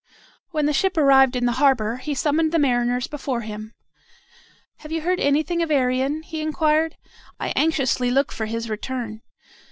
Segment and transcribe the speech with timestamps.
[0.49, 3.75] When the ship arrived in the harbor, he summoned the mariners before him.
[4.77, 6.97] "Have you heard anything of Arion?" he inquired.
[7.39, 9.21] "I anxiously look for his return."